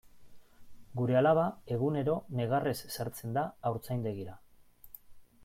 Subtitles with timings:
[1.01, 1.43] Gure alaba
[1.75, 4.39] egunero negarrez sartzen da haurtzaindegira.